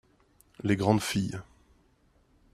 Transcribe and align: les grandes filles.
les 0.63 0.75
grandes 0.75 0.99
filles. 1.03 1.39